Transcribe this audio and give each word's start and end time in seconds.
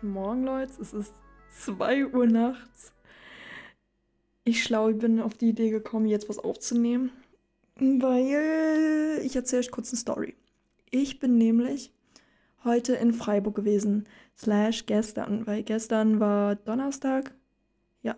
Guten 0.00 0.14
Morgen, 0.14 0.44
Leute. 0.44 0.72
Es 0.80 0.94
ist 0.94 1.12
2 1.58 2.06
Uhr 2.14 2.26
nachts. 2.26 2.94
Ich 4.44 4.62
schlau 4.62 4.90
bin 4.94 5.20
auf 5.20 5.34
die 5.34 5.50
Idee 5.50 5.68
gekommen, 5.68 6.06
jetzt 6.06 6.30
was 6.30 6.38
aufzunehmen, 6.38 7.12
weil 7.76 9.20
ich 9.22 9.36
erzähle 9.36 9.60
euch 9.60 9.70
kurz 9.70 9.90
eine 9.90 9.98
Story. 9.98 10.36
Ich 10.90 11.18
bin 11.18 11.36
nämlich 11.36 11.92
heute 12.64 12.94
in 12.94 13.12
Freiburg 13.12 13.54
gewesen, 13.54 14.08
slash 14.38 14.86
gestern, 14.86 15.46
weil 15.46 15.64
gestern 15.64 16.18
war 16.18 16.54
Donnerstag. 16.54 17.34
Ja, 18.00 18.16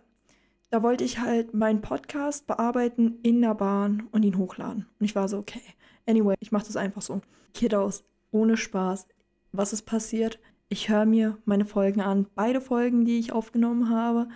da 0.70 0.84
wollte 0.84 1.02
ich 1.02 1.18
halt 1.18 1.52
meinen 1.52 1.80
Podcast 1.80 2.46
bearbeiten 2.46 3.18
in 3.24 3.42
der 3.42 3.54
Bahn 3.54 4.08
und 4.12 4.22
ihn 4.22 4.38
hochladen. 4.38 4.86
Und 5.00 5.04
ich 5.04 5.16
war 5.16 5.26
so, 5.26 5.38
okay, 5.38 5.62
anyway, 6.06 6.36
ich 6.38 6.52
mache 6.52 6.66
das 6.66 6.76
einfach 6.76 7.02
so. 7.02 7.22
Kiddos, 7.54 8.04
ohne 8.30 8.56
Spaß. 8.56 9.08
Was 9.50 9.72
ist 9.72 9.82
passiert? 9.82 10.38
Ich 10.72 10.88
höre 10.88 11.04
mir 11.04 11.36
meine 11.44 11.66
Folgen 11.66 12.00
an, 12.00 12.26
beide 12.34 12.62
Folgen, 12.62 13.04
die 13.04 13.18
ich 13.18 13.30
aufgenommen 13.30 13.90
habe, 13.90 14.28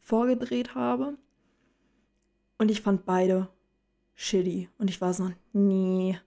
vorgedreht 0.00 0.74
habe. 0.74 1.16
Und 2.58 2.72
ich 2.72 2.80
fand 2.80 3.06
beide 3.06 3.46
shitty. 4.16 4.68
Und 4.78 4.90
ich 4.90 5.00
war 5.00 5.14
so, 5.14 5.30
nee, 5.52 6.18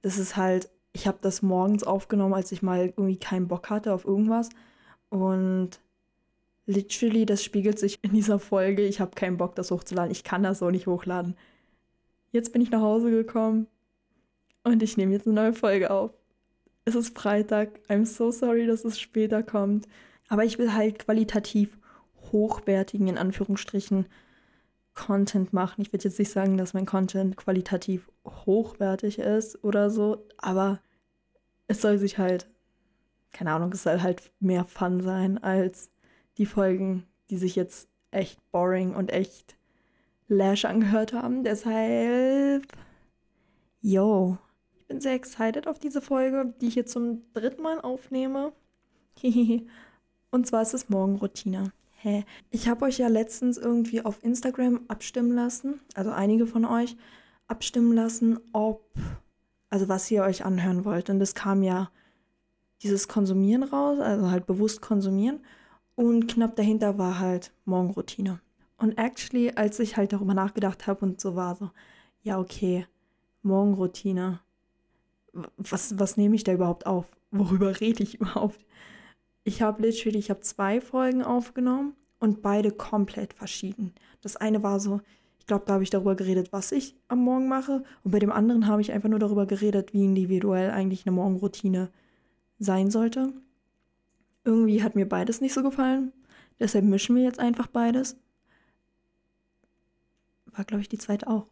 das 0.00 0.16
ist 0.16 0.38
halt, 0.38 0.70
ich 0.94 1.06
habe 1.06 1.18
das 1.20 1.42
morgens 1.42 1.84
aufgenommen, 1.84 2.32
als 2.32 2.50
ich 2.50 2.62
mal 2.62 2.86
irgendwie 2.96 3.18
keinen 3.18 3.46
Bock 3.46 3.68
hatte 3.68 3.92
auf 3.92 4.06
irgendwas. 4.06 4.48
Und 5.10 5.80
literally, 6.64 7.26
das 7.26 7.44
spiegelt 7.44 7.78
sich 7.78 7.98
in 8.00 8.14
dieser 8.14 8.38
Folge. 8.38 8.86
Ich 8.86 9.00
habe 9.00 9.10
keinen 9.14 9.36
Bock, 9.36 9.54
das 9.54 9.70
hochzuladen. 9.70 10.12
Ich 10.12 10.24
kann 10.24 10.42
das 10.42 10.60
so 10.60 10.70
nicht 10.70 10.86
hochladen. 10.86 11.36
Jetzt 12.32 12.54
bin 12.54 12.62
ich 12.62 12.70
nach 12.70 12.80
Hause 12.80 13.10
gekommen 13.10 13.66
und 14.62 14.82
ich 14.82 14.96
nehme 14.96 15.12
jetzt 15.12 15.26
eine 15.26 15.34
neue 15.34 15.52
Folge 15.52 15.90
auf 15.90 16.14
es 16.84 16.94
ist 16.94 17.16
Freitag. 17.16 17.80
I'm 17.88 18.04
so 18.04 18.30
sorry, 18.30 18.66
dass 18.66 18.84
es 18.84 18.98
später 18.98 19.42
kommt. 19.42 19.88
Aber 20.28 20.44
ich 20.44 20.58
will 20.58 20.72
halt 20.72 20.98
qualitativ 20.98 21.78
hochwertigen, 22.32 23.08
in 23.08 23.18
Anführungsstrichen, 23.18 24.06
Content 24.94 25.52
machen. 25.52 25.82
Ich 25.82 25.92
würde 25.92 26.04
jetzt 26.04 26.18
nicht 26.18 26.30
sagen, 26.30 26.56
dass 26.56 26.72
mein 26.72 26.86
Content 26.86 27.36
qualitativ 27.36 28.10
hochwertig 28.24 29.18
ist 29.18 29.62
oder 29.64 29.90
so, 29.90 30.24
aber 30.38 30.80
es 31.66 31.82
soll 31.82 31.98
sich 31.98 32.18
halt, 32.18 32.48
keine 33.32 33.52
Ahnung, 33.52 33.72
es 33.72 33.82
soll 33.82 34.02
halt 34.02 34.30
mehr 34.38 34.64
Fun 34.64 35.00
sein 35.00 35.42
als 35.42 35.90
die 36.38 36.46
Folgen, 36.46 37.04
die 37.30 37.36
sich 37.36 37.56
jetzt 37.56 37.88
echt 38.12 38.38
boring 38.52 38.94
und 38.94 39.12
echt 39.12 39.56
lash 40.28 40.64
angehört 40.64 41.12
haben. 41.12 41.42
Deshalb, 41.42 42.64
yo, 43.80 44.38
ich 44.84 44.88
bin 44.88 45.00
sehr 45.00 45.14
excited 45.14 45.66
auf 45.66 45.78
diese 45.78 46.02
Folge, 46.02 46.52
die 46.60 46.68
ich 46.68 46.74
jetzt 46.74 46.92
zum 46.92 47.22
dritten 47.32 47.62
Mal 47.62 47.80
aufnehme. 47.80 48.52
Und 50.30 50.46
zwar 50.46 50.60
ist 50.60 50.74
es 50.74 50.90
Morgenroutine. 50.90 51.72
Hä? 52.02 52.26
Ich 52.50 52.68
habe 52.68 52.84
euch 52.84 52.98
ja 52.98 53.08
letztens 53.08 53.56
irgendwie 53.56 54.04
auf 54.04 54.22
Instagram 54.22 54.82
abstimmen 54.88 55.32
lassen, 55.32 55.80
also 55.94 56.10
einige 56.10 56.46
von 56.46 56.66
euch 56.66 56.98
abstimmen 57.46 57.94
lassen, 57.94 58.38
ob, 58.52 58.84
also 59.70 59.88
was 59.88 60.10
ihr 60.10 60.22
euch 60.22 60.44
anhören 60.44 60.84
wollt. 60.84 61.08
Und 61.08 61.18
es 61.22 61.34
kam 61.34 61.62
ja 61.62 61.90
dieses 62.82 63.08
Konsumieren 63.08 63.62
raus, 63.62 64.00
also 64.00 64.30
halt 64.30 64.44
bewusst 64.44 64.82
konsumieren. 64.82 65.40
Und 65.94 66.26
knapp 66.28 66.56
dahinter 66.56 66.98
war 66.98 67.20
halt 67.20 67.54
Morgenroutine. 67.64 68.38
Und 68.76 68.98
actually, 68.98 69.52
als 69.52 69.78
ich 69.78 69.96
halt 69.96 70.12
darüber 70.12 70.34
nachgedacht 70.34 70.86
habe 70.86 71.06
und 71.06 71.22
so 71.22 71.36
war 71.36 71.56
so, 71.56 71.70
ja, 72.20 72.38
okay, 72.38 72.86
Morgenroutine 73.40 74.40
was, 75.56 75.98
was 75.98 76.16
nehme 76.16 76.34
ich 76.34 76.44
da 76.44 76.52
überhaupt 76.52 76.86
auf? 76.86 77.06
Worüber 77.30 77.80
rede 77.80 78.02
ich 78.02 78.14
überhaupt? 78.20 78.64
Ich 79.44 79.62
habe 79.62 79.82
literally, 79.82 80.18
ich 80.18 80.30
habe 80.30 80.40
zwei 80.40 80.80
Folgen 80.80 81.22
aufgenommen 81.22 81.94
und 82.18 82.42
beide 82.42 82.70
komplett 82.70 83.34
verschieden. 83.34 83.92
Das 84.22 84.36
eine 84.36 84.62
war 84.62 84.80
so, 84.80 85.00
ich 85.38 85.46
glaube, 85.46 85.64
da 85.66 85.74
habe 85.74 85.82
ich 85.82 85.90
darüber 85.90 86.14
geredet, 86.14 86.52
was 86.52 86.72
ich 86.72 86.96
am 87.08 87.22
Morgen 87.22 87.48
mache. 87.48 87.84
Und 88.02 88.10
bei 88.10 88.18
dem 88.18 88.32
anderen 88.32 88.66
habe 88.66 88.80
ich 88.80 88.92
einfach 88.92 89.10
nur 89.10 89.18
darüber 89.18 89.44
geredet, 89.44 89.92
wie 89.92 90.04
individuell 90.04 90.70
eigentlich 90.70 91.06
eine 91.06 91.14
Morgenroutine 91.14 91.90
sein 92.58 92.90
sollte. 92.90 93.34
Irgendwie 94.44 94.82
hat 94.82 94.94
mir 94.94 95.06
beides 95.06 95.42
nicht 95.42 95.52
so 95.52 95.62
gefallen. 95.62 96.12
Deshalb 96.58 96.86
mischen 96.86 97.16
wir 97.16 97.24
jetzt 97.24 97.40
einfach 97.40 97.66
beides. 97.66 98.16
War, 100.46 100.64
glaube 100.64 100.80
ich, 100.80 100.88
die 100.88 100.98
zweite 100.98 101.26
auch. 101.26 101.46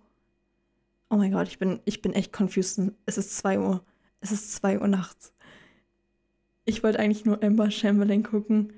Oh 1.13 1.17
mein 1.17 1.31
Gott, 1.31 1.47
ich 1.47 1.59
bin, 1.59 1.81
ich 1.85 2.01
bin 2.01 2.15
echt 2.15 2.33
confused. 2.33 2.81
Es 3.05 3.19
ist 3.19 3.37
2 3.37 3.61
Uhr. 3.61 3.85
Es 4.21 4.33
ist 4.33 4.55
2 4.55 4.81
Uhr 4.81 4.89
nachts. 4.89 5.35
Ich 6.65 6.83
wollte 6.83 6.99
eigentlich 6.99 7.27
nur 7.27 7.43
Ember 7.43 7.71
Chamberlain 7.71 8.23
gucken. 8.23 8.73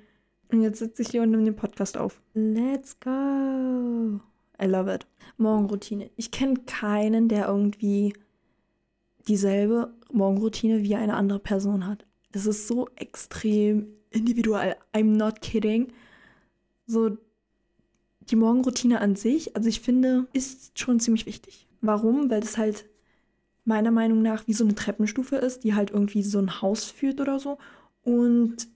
Und 0.51 0.61
jetzt 0.61 0.79
sitze 0.79 1.01
ich 1.01 1.07
hier 1.07 1.21
und 1.21 1.31
nehme 1.31 1.45
den 1.45 1.55
Podcast 1.55 1.95
auf. 1.95 2.21
Let's 2.33 2.99
go. 2.99 4.19
I 4.61 4.65
love 4.65 4.93
it. 4.93 5.07
Morgenroutine. 5.37 6.11
Ich 6.17 6.29
kenne 6.31 6.55
keinen, 6.65 7.29
der 7.29 7.47
irgendwie 7.47 8.13
dieselbe 9.29 9.93
Morgenroutine 10.11 10.83
wie 10.83 10.95
eine 10.95 11.15
andere 11.15 11.39
Person 11.39 11.87
hat. 11.87 12.05
Das 12.33 12.45
ist 12.47 12.67
so 12.67 12.89
extrem 12.97 13.87
individuell. 14.09 14.75
I'm 14.93 15.15
not 15.15 15.39
kidding. 15.39 15.93
So, 16.85 17.17
die 18.19 18.35
Morgenroutine 18.35 18.99
an 18.99 19.15
sich, 19.15 19.55
also 19.55 19.69
ich 19.69 19.79
finde, 19.79 20.27
ist 20.33 20.77
schon 20.77 20.99
ziemlich 20.99 21.25
wichtig. 21.27 21.64
Warum? 21.85 22.29
Weil 22.29 22.41
das 22.41 22.57
halt 22.57 22.85
meiner 23.63 23.91
Meinung 23.91 24.21
nach 24.21 24.47
wie 24.47 24.53
so 24.53 24.63
eine 24.63 24.75
Treppenstufe 24.75 25.37
ist, 25.37 25.63
die 25.63 25.73
halt 25.73 25.91
irgendwie 25.91 26.23
so 26.23 26.39
ein 26.39 26.61
Haus 26.61 26.85
führt 26.85 27.19
oder 27.19 27.39
so. 27.39 27.57
Und 28.03 28.67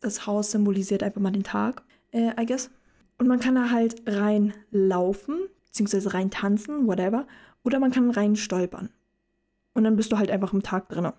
das 0.00 0.26
Haus 0.26 0.50
symbolisiert 0.50 1.02
einfach 1.02 1.20
mal 1.20 1.30
den 1.30 1.44
Tag, 1.44 1.82
äh, 2.12 2.32
I 2.40 2.46
guess. 2.46 2.70
Und 3.18 3.26
man 3.26 3.40
kann 3.40 3.54
da 3.54 3.70
halt 3.70 4.02
reinlaufen, 4.06 5.36
beziehungsweise 5.66 6.14
rein 6.14 6.30
tanzen, 6.30 6.86
whatever. 6.86 7.26
Oder 7.64 7.80
man 7.80 7.90
kann 7.90 8.10
rein 8.10 8.36
stolpern. 8.36 8.90
Und 9.74 9.84
dann 9.84 9.96
bist 9.96 10.12
du 10.12 10.18
halt 10.18 10.30
einfach 10.30 10.52
im 10.52 10.62
Tag 10.62 10.88
drin. 10.88 11.12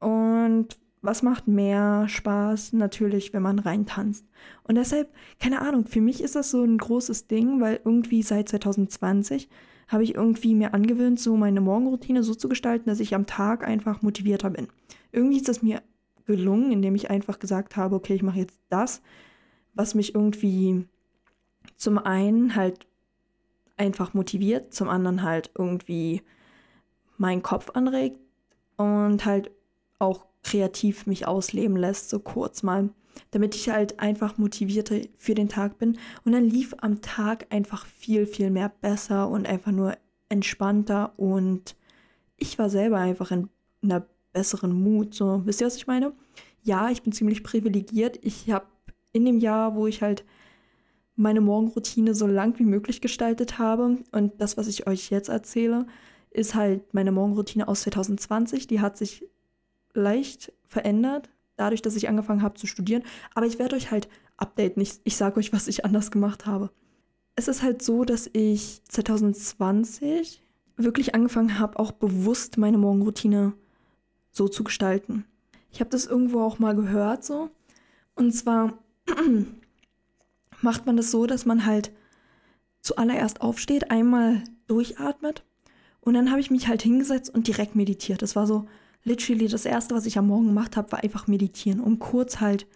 Und 0.00 0.78
was 1.06 1.22
macht 1.22 1.48
mehr 1.48 2.08
Spaß? 2.08 2.72
Natürlich, 2.74 3.32
wenn 3.32 3.42
man 3.42 3.58
rein 3.58 3.86
tanzt. 3.86 4.26
Und 4.64 4.74
deshalb, 4.74 5.08
keine 5.40 5.62
Ahnung, 5.62 5.86
für 5.86 6.00
mich 6.00 6.22
ist 6.22 6.34
das 6.34 6.50
so 6.50 6.62
ein 6.62 6.78
großes 6.78 7.28
Ding, 7.28 7.60
weil 7.60 7.80
irgendwie 7.84 8.22
seit 8.22 8.48
2020 8.48 9.48
habe 9.88 10.02
ich 10.02 10.14
irgendwie 10.14 10.54
mir 10.54 10.74
angewöhnt, 10.74 11.20
so 11.20 11.36
meine 11.36 11.60
Morgenroutine 11.60 12.22
so 12.22 12.34
zu 12.34 12.48
gestalten, 12.48 12.88
dass 12.88 13.00
ich 13.00 13.14
am 13.14 13.26
Tag 13.26 13.66
einfach 13.66 14.02
motivierter 14.02 14.50
bin. 14.50 14.68
Irgendwie 15.12 15.36
ist 15.36 15.48
das 15.48 15.62
mir 15.62 15.82
gelungen, 16.26 16.72
indem 16.72 16.96
ich 16.96 17.08
einfach 17.08 17.38
gesagt 17.38 17.76
habe, 17.76 17.94
okay, 17.94 18.14
ich 18.14 18.22
mache 18.22 18.40
jetzt 18.40 18.58
das, 18.68 19.00
was 19.74 19.94
mich 19.94 20.14
irgendwie 20.14 20.86
zum 21.76 21.98
einen 21.98 22.56
halt 22.56 22.86
einfach 23.76 24.14
motiviert, 24.14 24.74
zum 24.74 24.88
anderen 24.88 25.22
halt 25.22 25.50
irgendwie 25.56 26.22
meinen 27.16 27.42
Kopf 27.42 27.70
anregt 27.70 28.18
und 28.76 29.24
halt 29.24 29.50
auch 29.98 30.26
kreativ 30.46 31.06
mich 31.06 31.26
ausleben 31.26 31.76
lässt, 31.76 32.08
so 32.08 32.20
kurz 32.20 32.62
mal, 32.62 32.90
damit 33.32 33.56
ich 33.56 33.68
halt 33.68 33.98
einfach 33.98 34.38
motivierter 34.38 35.00
für 35.18 35.34
den 35.34 35.48
Tag 35.48 35.78
bin. 35.78 35.98
Und 36.24 36.32
dann 36.32 36.44
lief 36.48 36.72
am 36.78 37.02
Tag 37.02 37.46
einfach 37.50 37.84
viel, 37.84 38.26
viel 38.26 38.50
mehr 38.50 38.68
besser 38.80 39.28
und 39.28 39.46
einfach 39.46 39.72
nur 39.72 39.96
entspannter 40.28 41.12
und 41.16 41.74
ich 42.36 42.58
war 42.58 42.70
selber 42.70 42.98
einfach 42.98 43.32
in 43.32 43.48
einer 43.82 44.06
besseren 44.32 44.72
Mut. 44.72 45.14
So, 45.14 45.42
wisst 45.44 45.60
ihr, 45.60 45.66
was 45.66 45.76
ich 45.76 45.86
meine? 45.86 46.12
Ja, 46.62 46.90
ich 46.90 47.02
bin 47.02 47.12
ziemlich 47.12 47.42
privilegiert. 47.42 48.18
Ich 48.22 48.50
habe 48.50 48.66
in 49.12 49.24
dem 49.24 49.38
Jahr, 49.38 49.74
wo 49.74 49.86
ich 49.86 50.02
halt 50.02 50.24
meine 51.16 51.40
Morgenroutine 51.40 52.14
so 52.14 52.26
lang 52.26 52.58
wie 52.58 52.64
möglich 52.64 53.00
gestaltet 53.00 53.58
habe 53.58 53.98
und 54.12 54.40
das, 54.40 54.56
was 54.56 54.68
ich 54.68 54.86
euch 54.86 55.10
jetzt 55.10 55.28
erzähle, 55.28 55.86
ist 56.30 56.54
halt 56.54 56.92
meine 56.92 57.10
Morgenroutine 57.10 57.66
aus 57.66 57.82
2020. 57.82 58.66
Die 58.66 58.80
hat 58.80 58.96
sich 58.96 59.24
leicht 59.96 60.52
verändert, 60.66 61.30
dadurch, 61.56 61.82
dass 61.82 61.96
ich 61.96 62.08
angefangen 62.08 62.42
habe 62.42 62.54
zu 62.54 62.66
studieren. 62.66 63.02
Aber 63.34 63.46
ich 63.46 63.58
werde 63.58 63.76
euch 63.76 63.90
halt 63.90 64.08
updaten. 64.36 64.82
Ich, 64.82 65.00
ich 65.04 65.16
sage 65.16 65.38
euch, 65.38 65.52
was 65.52 65.68
ich 65.68 65.84
anders 65.84 66.10
gemacht 66.10 66.46
habe. 66.46 66.70
Es 67.34 67.48
ist 67.48 67.62
halt 67.62 67.82
so, 67.82 68.04
dass 68.04 68.30
ich 68.32 68.82
2020 68.88 70.42
wirklich 70.76 71.14
angefangen 71.14 71.58
habe, 71.58 71.78
auch 71.78 71.92
bewusst 71.92 72.58
meine 72.58 72.78
Morgenroutine 72.78 73.54
so 74.30 74.48
zu 74.48 74.64
gestalten. 74.64 75.24
Ich 75.70 75.80
habe 75.80 75.90
das 75.90 76.06
irgendwo 76.06 76.40
auch 76.40 76.58
mal 76.58 76.74
gehört 76.74 77.24
so. 77.24 77.50
Und 78.14 78.32
zwar 78.32 78.78
macht 80.62 80.86
man 80.86 80.96
das 80.96 81.10
so, 81.10 81.26
dass 81.26 81.46
man 81.46 81.66
halt 81.66 81.92
zuallererst 82.80 83.40
aufsteht, 83.40 83.90
einmal 83.90 84.42
durchatmet 84.66 85.44
und 86.06 86.14
dann 86.14 86.30
habe 86.30 86.40
ich 86.40 86.52
mich 86.52 86.68
halt 86.68 86.82
hingesetzt 86.82 87.34
und 87.34 87.48
direkt 87.48 87.74
meditiert. 87.74 88.22
Das 88.22 88.36
war 88.36 88.46
so 88.46 88.66
literally 89.06 89.48
das 89.48 89.64
erste, 89.64 89.94
was 89.94 90.04
ich 90.04 90.18
am 90.18 90.26
Morgen 90.26 90.48
gemacht 90.48 90.76
habe, 90.76 90.92
war 90.92 91.02
einfach 91.02 91.28
meditieren, 91.28 91.80
um 91.80 91.98
kurz 91.98 92.40
halt 92.40 92.66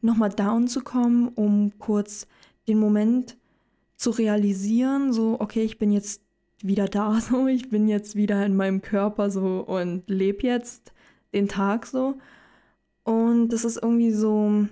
nochmal 0.00 0.30
down 0.30 0.66
zu 0.66 0.80
kommen, 0.80 1.28
um 1.28 1.78
kurz 1.78 2.26
den 2.66 2.78
Moment 2.78 3.36
zu 3.96 4.10
realisieren, 4.10 5.12
so, 5.12 5.36
okay, 5.40 5.62
ich 5.62 5.78
bin 5.78 5.92
jetzt 5.92 6.22
wieder 6.62 6.88
da, 6.88 7.20
so, 7.20 7.46
ich 7.46 7.68
bin 7.68 7.86
jetzt 7.86 8.16
wieder 8.16 8.44
in 8.44 8.56
meinem 8.56 8.82
Körper 8.82 9.30
so 9.30 9.60
und 9.60 10.08
lebe 10.08 10.46
jetzt 10.46 10.92
den 11.32 11.48
Tag 11.48 11.86
so. 11.86 12.18
Und 13.04 13.50
das 13.50 13.64
ist 13.64 13.76
irgendwie 13.76 14.12
so, 14.12 14.66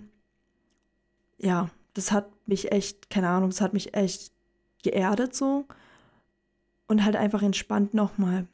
ja, 1.36 1.70
das 1.92 2.10
hat 2.10 2.30
mich 2.48 2.72
echt, 2.72 3.10
keine 3.10 3.28
Ahnung, 3.28 3.50
das 3.50 3.60
hat 3.60 3.74
mich 3.74 3.94
echt 3.94 4.32
geerdet 4.82 5.34
so 5.34 5.66
und 6.88 7.04
halt 7.04 7.16
einfach 7.16 7.42
entspannt 7.42 7.92
nochmal. 7.92 8.46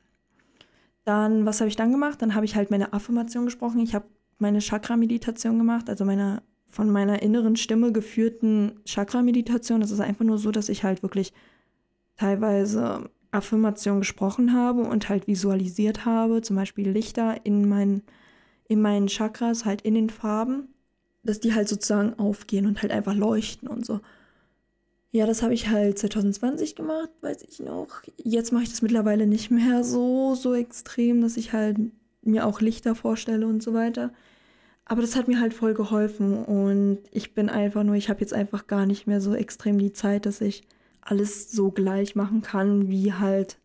Dann, 1.09 1.47
was 1.47 1.61
habe 1.61 1.69
ich 1.69 1.77
dann 1.77 1.91
gemacht? 1.91 2.21
Dann 2.21 2.35
habe 2.35 2.45
ich 2.45 2.55
halt 2.55 2.71
meine 2.71 2.93
Affirmation 2.93 3.47
gesprochen. 3.47 3.81
Ich 3.81 3.95
habe 3.95 4.05
meine 4.39 4.59
Chakra-Meditation 4.59 5.57
gemacht, 5.57 5.89
also 5.89 6.05
meine 6.05 6.43
von 6.69 6.91
meiner 6.91 7.23
inneren 7.23 7.57
Stimme 7.57 7.93
geführten 7.93 8.81
Chakra-Meditation. 8.85 9.81
Das 9.81 9.91
ist 9.91 10.01
einfach 10.01 10.27
nur 10.27 10.37
so, 10.37 10.51
dass 10.51 10.69
ich 10.69 10.85
halt 10.85 11.03
wirklich 11.03 11.33
teilweise 12.17 13.09
Affirmation 13.31 14.01
gesprochen 14.01 14.53
habe 14.53 14.83
und 14.83 15.09
halt 15.09 15.27
visualisiert 15.27 16.05
habe, 16.05 16.43
zum 16.43 16.57
Beispiel 16.57 16.91
Lichter 16.91 17.47
in 17.47 17.67
meinen, 17.67 18.03
in 18.69 18.83
meinen 18.83 19.07
Chakras, 19.07 19.65
halt 19.65 19.81
in 19.81 19.95
den 19.95 20.11
Farben, 20.11 20.69
dass 21.23 21.41
die 21.41 21.55
halt 21.55 21.71
sozusagen 21.71 22.19
aufgehen 22.19 22.67
und 22.67 22.83
halt 22.83 22.93
einfach 22.93 23.15
leuchten 23.15 23.67
und 23.67 23.87
so. 23.87 24.01
Ja, 25.11 25.27
das 25.27 25.43
habe 25.43 25.55
ich 25.55 25.69
halt 25.69 25.99
2020 25.99 26.77
gemacht, 26.77 27.11
weiß 27.23 27.43
ich 27.49 27.61
noch. 27.61 28.03
Jetzt 28.17 28.53
mache 28.53 28.65
ich 28.65 28.71
das 28.71 28.83
mittlerweile 28.83 29.27
nicht 29.27 29.51
mehr 29.51 29.83
so, 29.83 30.35
so 30.35 30.55
extrem, 30.55 31.23
dass 31.23 31.39
ich 31.39 31.53
halt 31.55 31.79
mir 32.23 32.47
auch 32.47 32.61
Lichter 32.61 32.95
vorstelle 32.95 33.47
und 33.47 33.63
so 33.63 33.73
weiter. 33.73 34.13
Aber 34.85 35.01
das 35.01 35.17
hat 35.17 35.29
mir 35.29 35.41
halt 35.41 35.55
voll 35.55 35.75
geholfen 35.75 36.45
und 36.45 36.99
ich 37.11 37.35
bin 37.35 37.49
einfach 37.49 37.85
nur, 37.85 37.95
ich 37.95 38.09
habe 38.11 38.21
jetzt 38.21 38.35
einfach 38.35 38.67
gar 38.67 38.87
nicht 38.87 39.07
mehr 39.07 39.21
so 39.21 39.35
extrem 39.35 39.79
die 39.79 39.93
Zeit, 39.93 40.27
dass 40.27 40.41
ich 40.41 40.67
alles 41.01 41.51
so 41.53 41.71
gleich 41.71 42.15
machen 42.15 42.43
kann 42.43 42.89
wie 42.89 43.13
halt 43.13 43.59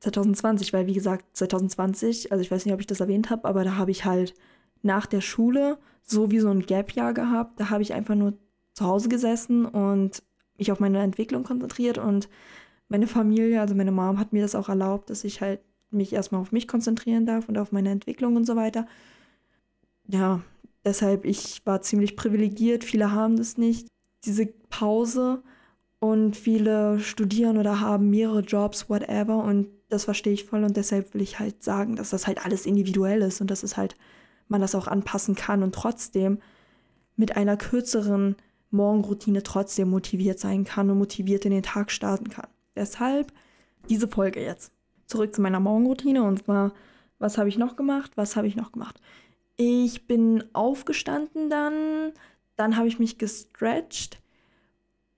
2020, 0.00 0.72
weil 0.72 0.86
wie 0.86 0.94
gesagt, 0.94 1.24
2020, 1.36 2.32
also 2.32 2.42
ich 2.42 2.50
weiß 2.50 2.64
nicht, 2.64 2.74
ob 2.74 2.80
ich 2.80 2.86
das 2.86 3.00
erwähnt 3.00 3.30
habe, 3.30 3.46
aber 3.48 3.64
da 3.64 3.76
habe 3.76 3.90
ich 3.90 4.04
halt 4.04 4.34
nach 4.82 5.06
der 5.06 5.20
Schule 5.20 5.78
so 6.02 6.30
wie 6.30 6.40
so 6.40 6.50
ein 6.50 6.66
Gap-Jahr 6.66 7.14
gehabt. 7.14 7.60
Da 7.60 7.70
habe 7.70 7.82
ich 7.82 7.92
einfach 7.94 8.14
nur 8.14 8.34
zu 8.74 8.86
Hause 8.86 9.08
gesessen 9.08 9.66
und 9.66 10.22
mich 10.58 10.72
auf 10.72 10.80
meine 10.80 11.02
Entwicklung 11.02 11.44
konzentriert 11.44 11.98
und 11.98 12.28
meine 12.88 13.06
Familie, 13.06 13.60
also 13.60 13.74
meine 13.74 13.92
Mom 13.92 14.18
hat 14.18 14.32
mir 14.32 14.42
das 14.42 14.54
auch 14.54 14.68
erlaubt, 14.68 15.10
dass 15.10 15.24
ich 15.24 15.40
halt 15.40 15.60
mich 15.90 16.12
erstmal 16.12 16.40
auf 16.40 16.52
mich 16.52 16.68
konzentrieren 16.68 17.26
darf 17.26 17.48
und 17.48 17.58
auf 17.58 17.72
meine 17.72 17.90
Entwicklung 17.90 18.36
und 18.36 18.46
so 18.46 18.56
weiter. 18.56 18.86
Ja, 20.06 20.42
deshalb, 20.84 21.24
ich 21.24 21.64
war 21.64 21.82
ziemlich 21.82 22.16
privilegiert, 22.16 22.84
viele 22.84 23.12
haben 23.12 23.36
das 23.36 23.58
nicht. 23.58 23.88
Diese 24.24 24.46
Pause 24.68 25.42
und 26.00 26.36
viele 26.36 26.98
studieren 26.98 27.58
oder 27.58 27.80
haben 27.80 28.10
mehrere 28.10 28.40
Jobs, 28.40 28.88
whatever. 28.88 29.44
Und 29.44 29.68
das 29.88 30.04
verstehe 30.04 30.32
ich 30.32 30.44
voll. 30.44 30.64
Und 30.64 30.76
deshalb 30.76 31.14
will 31.14 31.20
ich 31.20 31.38
halt 31.38 31.62
sagen, 31.62 31.96
dass 31.96 32.10
das 32.10 32.26
halt 32.26 32.44
alles 32.44 32.66
individuell 32.66 33.22
ist 33.22 33.40
und 33.40 33.50
dass 33.50 33.62
es 33.62 33.76
halt 33.76 33.96
man 34.48 34.60
das 34.60 34.74
auch 34.74 34.88
anpassen 34.88 35.36
kann 35.36 35.62
und 35.62 35.74
trotzdem 35.74 36.38
mit 37.16 37.36
einer 37.36 37.56
kürzeren 37.56 38.36
Morgenroutine 38.70 39.42
trotzdem 39.42 39.90
motiviert 39.90 40.38
sein 40.38 40.64
kann 40.64 40.90
und 40.90 40.98
motiviert 40.98 41.44
in 41.44 41.50
den 41.50 41.62
Tag 41.62 41.90
starten 41.90 42.28
kann. 42.28 42.48
Deshalb 42.76 43.32
diese 43.88 44.08
Folge 44.08 44.40
jetzt. 44.40 44.72
Zurück 45.06 45.34
zu 45.34 45.42
meiner 45.42 45.60
Morgenroutine 45.60 46.22
und 46.22 46.44
zwar, 46.44 46.72
was 47.18 47.36
habe 47.36 47.48
ich 47.48 47.58
noch 47.58 47.76
gemacht? 47.76 48.12
Was 48.14 48.36
habe 48.36 48.46
ich 48.46 48.56
noch 48.56 48.72
gemacht? 48.72 49.00
Ich 49.56 50.06
bin 50.06 50.44
aufgestanden 50.52 51.50
dann, 51.50 52.12
dann 52.56 52.76
habe 52.76 52.88
ich 52.88 52.98
mich 52.98 53.18
gestretcht, 53.18 54.20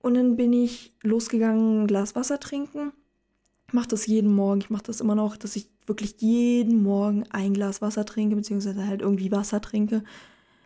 und 0.03 0.15
dann 0.15 0.35
bin 0.35 0.51
ich 0.51 0.91
losgegangen, 1.01 1.83
ein 1.83 1.87
Glas 1.87 2.13
Wasser 2.13 2.39
trinken. 2.39 2.91
Ich 3.67 3.73
mache 3.73 3.87
das 3.87 4.05
jeden 4.05 4.35
Morgen. 4.35 4.59
Ich 4.59 4.69
mache 4.69 4.83
das 4.83 4.99
immer 4.99 5.15
noch, 5.15 5.37
dass 5.37 5.55
ich 5.55 5.69
wirklich 5.87 6.15
jeden 6.19 6.83
Morgen 6.83 7.23
ein 7.31 7.53
Glas 7.53 7.81
Wasser 7.81 8.05
trinke, 8.05 8.35
beziehungsweise 8.35 8.85
halt 8.85 9.01
irgendwie 9.01 9.31
Wasser 9.31 9.61
trinke, 9.61 10.03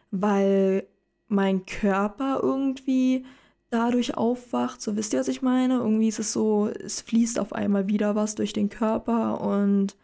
weil 0.09 0.87
mein 1.27 1.65
Körper 1.65 2.39
irgendwie 2.41 3.25
dadurch 3.69 4.17
aufwacht. 4.17 4.81
So 4.81 4.95
wisst 4.95 5.13
ihr, 5.13 5.19
was 5.19 5.27
ich 5.27 5.41
meine? 5.41 5.75
Irgendwie 5.75 6.07
ist 6.07 6.19
es 6.19 6.33
so, 6.33 6.67
es 6.67 7.01
fließt 7.01 7.39
auf 7.39 7.53
einmal 7.53 7.87
wieder 7.87 8.15
was 8.15 8.35
durch 8.35 8.53
den 8.53 8.69
Körper 8.69 9.41
und 9.41 9.95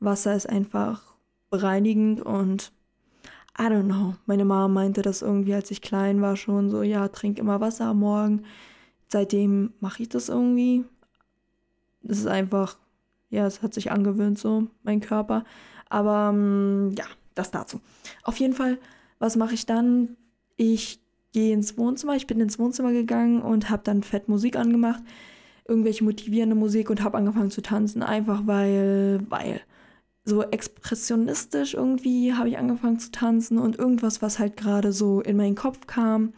Wasser 0.00 0.34
ist 0.34 0.48
einfach 0.48 1.14
bereinigend 1.50 2.22
und 2.22 2.72
I 3.58 3.64
don't 3.64 3.84
know. 3.84 4.14
Meine 4.26 4.44
Mama 4.44 4.68
meinte 4.68 5.02
das 5.02 5.22
irgendwie, 5.22 5.54
als 5.54 5.70
ich 5.70 5.82
klein 5.82 6.22
war, 6.22 6.36
schon 6.36 6.70
so, 6.70 6.82
ja, 6.82 7.08
trink 7.08 7.38
immer 7.38 7.60
Wasser 7.60 7.86
am 7.86 8.00
Morgen 8.00 8.44
seitdem 9.12 9.74
mache 9.78 10.02
ich 10.02 10.08
das 10.08 10.28
irgendwie. 10.28 10.84
Das 12.02 12.18
ist 12.18 12.26
einfach, 12.26 12.76
ja, 13.30 13.46
es 13.46 13.62
hat 13.62 13.74
sich 13.74 13.92
angewöhnt, 13.92 14.38
so 14.38 14.66
mein 14.82 15.00
Körper. 15.00 15.44
Aber 15.88 16.30
ähm, 16.32 16.92
ja, 16.98 17.04
das 17.34 17.52
dazu. 17.52 17.80
Auf 18.24 18.38
jeden 18.38 18.54
Fall, 18.54 18.78
was 19.20 19.36
mache 19.36 19.54
ich 19.54 19.66
dann? 19.66 20.16
Ich 20.56 21.00
gehe 21.32 21.54
ins 21.54 21.78
Wohnzimmer. 21.78 22.16
Ich 22.16 22.26
bin 22.26 22.40
ins 22.40 22.58
Wohnzimmer 22.58 22.92
gegangen 22.92 23.42
und 23.42 23.70
habe 23.70 23.82
dann 23.84 24.02
fett 24.02 24.28
Musik 24.28 24.56
angemacht. 24.56 25.02
Irgendwelche 25.66 26.04
motivierende 26.04 26.56
Musik 26.56 26.90
und 26.90 27.02
habe 27.02 27.18
angefangen 27.18 27.50
zu 27.50 27.62
tanzen. 27.62 28.02
Einfach 28.02 28.46
weil, 28.46 29.24
weil. 29.28 29.60
So 30.24 30.42
expressionistisch 30.42 31.74
irgendwie 31.74 32.32
habe 32.34 32.48
ich 32.48 32.56
angefangen 32.56 33.00
zu 33.00 33.10
tanzen 33.10 33.58
und 33.58 33.76
irgendwas, 33.76 34.22
was 34.22 34.38
halt 34.38 34.56
gerade 34.56 34.92
so 34.92 35.20
in 35.20 35.36
meinen 35.36 35.56
Kopf 35.56 35.88
kam 35.88 36.32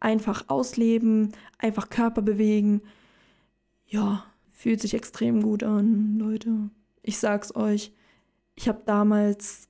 einfach 0.00 0.44
ausleben, 0.48 1.32
einfach 1.58 1.90
Körper 1.90 2.22
bewegen. 2.22 2.82
Ja, 3.86 4.24
fühlt 4.50 4.80
sich 4.80 4.94
extrem 4.94 5.42
gut 5.42 5.62
an, 5.62 6.18
Leute. 6.18 6.70
Ich 7.02 7.18
sag's 7.18 7.54
euch, 7.54 7.92
ich 8.54 8.68
habe 8.68 8.82
damals 8.84 9.67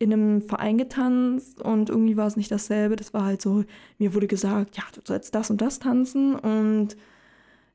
in 0.00 0.12
einem 0.12 0.42
Verein 0.42 0.78
getanzt 0.78 1.60
und 1.60 1.90
irgendwie 1.90 2.16
war 2.16 2.26
es 2.26 2.36
nicht 2.36 2.50
dasselbe. 2.50 2.96
Das 2.96 3.14
war 3.14 3.24
halt 3.24 3.40
so, 3.40 3.64
mir 3.98 4.14
wurde 4.14 4.26
gesagt, 4.26 4.76
ja, 4.76 4.82
du 4.92 5.00
sollst 5.04 5.34
das 5.34 5.50
und 5.50 5.60
das 5.60 5.78
tanzen 5.78 6.34
und 6.34 6.96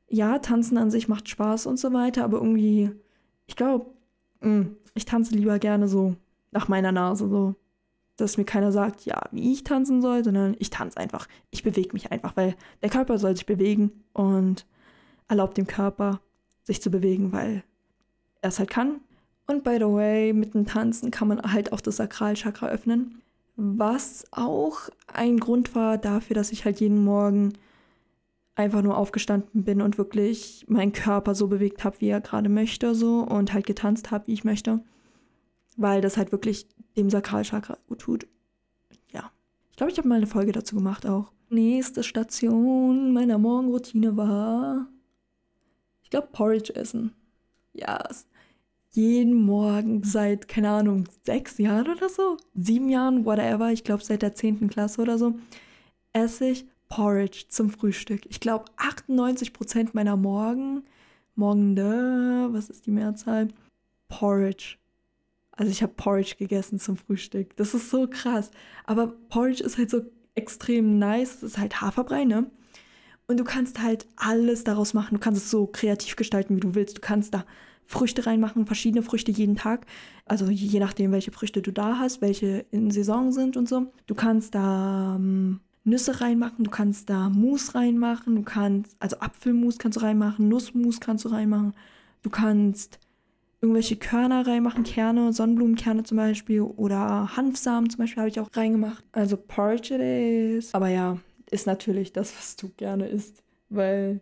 ja, 0.08 0.38
tanzen 0.38 0.76
an 0.76 0.90
sich 0.90 1.08
macht 1.08 1.28
Spaß 1.28 1.66
und 1.66 1.78
so 1.78 1.92
weiter, 1.94 2.24
aber 2.24 2.38
irgendwie, 2.38 2.90
ich 3.46 3.56
glaube, 3.56 3.86
hm, 4.42 4.76
ich 4.94 5.06
tanze 5.06 5.34
lieber 5.34 5.58
gerne 5.58 5.88
so 5.88 6.16
nach 6.50 6.68
meiner 6.68 6.92
Nase 6.92 7.28
so 7.28 7.54
dass 8.16 8.38
mir 8.38 8.44
keiner 8.44 8.72
sagt, 8.72 9.04
ja, 9.04 9.22
wie 9.30 9.52
ich 9.52 9.64
tanzen 9.64 10.00
soll, 10.00 10.24
sondern 10.24 10.56
ich 10.58 10.70
tanze 10.70 10.96
einfach. 10.98 11.28
Ich 11.50 11.62
bewege 11.62 11.92
mich 11.92 12.10
einfach, 12.12 12.36
weil 12.36 12.56
der 12.82 12.90
Körper 12.90 13.18
soll 13.18 13.36
sich 13.36 13.46
bewegen 13.46 14.04
und 14.12 14.66
erlaubt 15.28 15.56
dem 15.56 15.66
Körper, 15.66 16.20
sich 16.62 16.80
zu 16.80 16.90
bewegen, 16.90 17.32
weil 17.32 17.62
er 18.40 18.48
es 18.48 18.58
halt 18.58 18.70
kann. 18.70 19.00
Und 19.46 19.62
by 19.62 19.76
the 19.78 19.86
way, 19.86 20.32
mit 20.32 20.54
dem 20.54 20.66
Tanzen 20.66 21.10
kann 21.10 21.28
man 21.28 21.40
halt 21.40 21.72
auch 21.72 21.80
das 21.80 21.96
Sakralchakra 21.96 22.68
öffnen. 22.68 23.22
Was 23.56 24.24
auch 24.32 24.90
ein 25.06 25.38
Grund 25.38 25.74
war 25.74 25.98
dafür, 25.98 26.34
dass 26.34 26.52
ich 26.52 26.64
halt 26.64 26.80
jeden 26.80 27.04
Morgen 27.04 27.54
einfach 28.54 28.82
nur 28.82 28.96
aufgestanden 28.96 29.64
bin 29.64 29.80
und 29.80 29.98
wirklich 29.98 30.64
meinen 30.68 30.92
Körper 30.92 31.34
so 31.34 31.46
bewegt 31.46 31.84
habe, 31.84 32.00
wie 32.00 32.08
er 32.08 32.20
gerade 32.20 32.48
möchte, 32.48 32.94
so 32.94 33.20
und 33.20 33.52
halt 33.52 33.66
getanzt 33.66 34.10
habe, 34.10 34.26
wie 34.26 34.32
ich 34.32 34.44
möchte. 34.44 34.82
Weil 35.76 36.00
das 36.00 36.16
halt 36.16 36.32
wirklich 36.32 36.66
dem 36.96 37.10
Sakralchakra 37.10 37.78
gut 37.86 38.00
tut. 38.00 38.26
Ja. 39.12 39.30
Ich 39.70 39.76
glaube, 39.76 39.92
ich 39.92 39.98
habe 39.98 40.08
mal 40.08 40.16
eine 40.16 40.26
Folge 40.26 40.52
dazu 40.52 40.74
gemacht 40.74 41.06
auch. 41.06 41.32
Nächste 41.48 42.02
Station 42.02 43.12
meiner 43.12 43.38
Morgenroutine 43.38 44.16
war, 44.16 44.86
ich 46.02 46.10
glaube, 46.10 46.28
Porridge 46.32 46.74
essen. 46.74 47.12
Ja, 47.72 48.02
yes. 48.08 48.26
Jeden 48.96 49.34
Morgen 49.34 50.02
seit, 50.02 50.48
keine 50.48 50.70
Ahnung, 50.70 51.04
sechs 51.24 51.58
Jahren 51.58 51.88
oder 51.88 52.08
so, 52.08 52.38
sieben 52.54 52.88
Jahren, 52.88 53.24
whatever, 53.24 53.70
ich 53.70 53.84
glaube 53.84 54.02
seit 54.02 54.22
der 54.22 54.34
zehnten 54.34 54.68
Klasse 54.68 55.02
oder 55.02 55.18
so, 55.18 55.38
esse 56.12 56.48
ich 56.48 56.66
Porridge 56.88 57.44
zum 57.48 57.70
Frühstück. 57.70 58.22
Ich 58.28 58.40
glaube, 58.40 58.64
98% 58.78 59.90
meiner 59.92 60.16
Morgen, 60.16 60.82
morgende, 61.34 62.48
was 62.52 62.70
ist 62.70 62.86
die 62.86 62.90
Mehrzahl? 62.90 63.48
Porridge. 64.08 64.76
Also 65.52 65.70
ich 65.70 65.82
habe 65.82 65.92
Porridge 65.94 66.36
gegessen 66.38 66.78
zum 66.78 66.96
Frühstück. 66.96 67.56
Das 67.56 67.74
ist 67.74 67.90
so 67.90 68.06
krass. 68.08 68.50
Aber 68.84 69.08
Porridge 69.08 69.62
ist 69.62 69.78
halt 69.78 69.90
so 69.90 70.02
extrem 70.34 70.98
nice. 70.98 71.36
Es 71.36 71.42
ist 71.42 71.58
halt 71.58 71.80
Haferbrei, 71.80 72.24
ne? 72.24 72.50
Und 73.26 73.40
du 73.40 73.44
kannst 73.44 73.82
halt 73.82 74.06
alles 74.16 74.64
daraus 74.64 74.94
machen. 74.94 75.14
Du 75.14 75.20
kannst 75.20 75.42
es 75.42 75.50
so 75.50 75.66
kreativ 75.66 76.16
gestalten, 76.16 76.56
wie 76.56 76.60
du 76.60 76.74
willst. 76.74 76.98
Du 76.98 77.00
kannst 77.00 77.34
da 77.34 77.44
Früchte 77.86 78.26
reinmachen, 78.26 78.66
verschiedene 78.66 79.02
Früchte 79.02 79.30
jeden 79.30 79.56
Tag. 79.56 79.86
Also 80.24 80.46
je 80.48 80.80
nachdem, 80.80 81.12
welche 81.12 81.30
Früchte 81.30 81.62
du 81.62 81.72
da 81.72 81.98
hast, 81.98 82.20
welche 82.20 82.66
in 82.70 82.90
Saison 82.90 83.32
sind 83.32 83.56
und 83.56 83.68
so. 83.68 83.92
Du 84.06 84.14
kannst 84.14 84.54
da 84.54 85.14
ähm, 85.16 85.60
Nüsse 85.84 86.20
reinmachen, 86.20 86.64
du 86.64 86.70
kannst 86.70 87.08
da 87.08 87.28
Mousse 87.28 87.76
reinmachen, 87.76 88.34
du 88.34 88.42
kannst, 88.42 88.96
also 88.98 89.18
Apfelmus 89.20 89.78
kannst 89.78 89.96
du 89.96 90.02
reinmachen, 90.02 90.48
Nussmus 90.48 91.00
kannst 91.00 91.24
du 91.24 91.28
reinmachen. 91.28 91.74
Du 92.22 92.30
kannst 92.30 92.98
irgendwelche 93.60 93.96
Körner 93.96 94.46
reinmachen, 94.46 94.82
Kerne, 94.82 95.32
Sonnenblumenkerne 95.32 96.02
zum 96.02 96.16
Beispiel 96.16 96.62
oder 96.62 97.36
Hanfsamen 97.36 97.88
zum 97.88 97.98
Beispiel 97.98 98.20
habe 98.20 98.28
ich 98.28 98.40
auch 98.40 98.50
reingemacht. 98.54 99.04
Also 99.12 99.36
Porridge 99.36 99.94
it 99.94 100.00
is. 100.58 100.74
Aber 100.74 100.88
ja, 100.88 101.18
ist 101.50 101.66
natürlich 101.66 102.12
das, 102.12 102.36
was 102.36 102.56
du 102.56 102.70
gerne 102.76 103.08
isst, 103.08 103.42
weil 103.68 104.20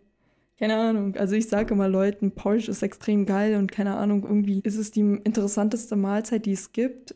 keine 0.57 0.77
Ahnung. 0.77 1.15
Also 1.17 1.35
ich 1.35 1.47
sage 1.49 1.73
immer 1.73 1.87
Leuten, 1.89 2.31
Porridge 2.31 2.71
ist 2.71 2.81
extrem 2.83 3.25
geil 3.25 3.55
und 3.57 3.71
keine 3.71 3.95
Ahnung, 3.97 4.23
irgendwie 4.23 4.59
ist 4.63 4.77
es 4.77 4.91
die 4.91 5.01
interessanteste 5.01 5.95
Mahlzeit, 5.95 6.45
die 6.45 6.53
es 6.53 6.71
gibt. 6.71 7.15